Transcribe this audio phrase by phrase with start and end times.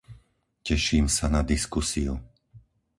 [0.67, 2.13] Teším sa na diskusiu.